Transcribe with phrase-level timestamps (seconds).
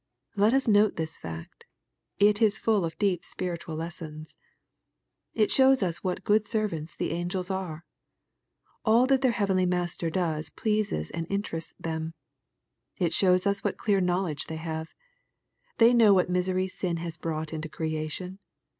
[0.35, 1.63] Let us note this fact.
[2.17, 4.33] It is full of deep spiritual lessons.
[5.35, 7.85] It shows us what good servants the angels are.
[8.83, 12.15] All that their heavenly Master does pleases and interests them.—
[12.99, 14.95] ^It shows us what clear knowledge they have.
[15.77, 18.39] They know what misery sin has brought into creation.